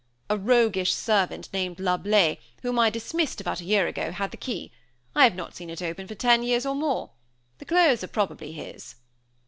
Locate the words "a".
0.31-0.37, 3.61-3.65